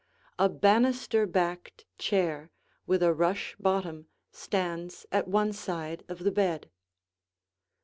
[0.39, 2.49] A banister backed chair
[2.87, 6.71] with a rush bottom stands at one side of the bed.